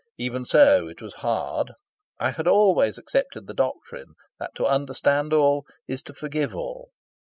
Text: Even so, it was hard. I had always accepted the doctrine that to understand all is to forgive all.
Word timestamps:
Even 0.17 0.45
so, 0.45 0.87
it 0.87 0.99
was 0.99 1.13
hard. 1.21 1.73
I 2.19 2.31
had 2.31 2.47
always 2.47 2.97
accepted 2.97 3.45
the 3.45 3.53
doctrine 3.53 4.15
that 4.39 4.55
to 4.55 4.65
understand 4.65 5.31
all 5.31 5.63
is 5.87 6.01
to 6.01 6.13
forgive 6.15 6.55
all. 6.55 6.89